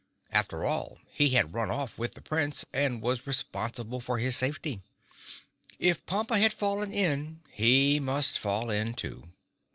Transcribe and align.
After 0.31 0.65
all, 0.65 0.97
he 1.11 1.29
had 1.29 1.53
run 1.53 1.69
off 1.69 1.95
with 1.95 2.15
the 2.15 2.23
Prince 2.23 2.65
and 2.73 3.03
was 3.03 3.27
responsible 3.27 3.99
for 4.01 4.17
his 4.17 4.35
safety. 4.35 4.81
If 5.77 6.07
Pompa 6.07 6.39
had 6.41 6.53
fallen 6.53 6.91
in 6.91 7.41
he 7.51 7.99
must 7.99 8.39
fall 8.39 8.71
in 8.71 8.95
too. 8.95 9.29